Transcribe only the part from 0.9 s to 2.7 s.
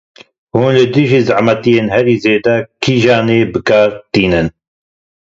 dijî zehmetiyan, herî zêde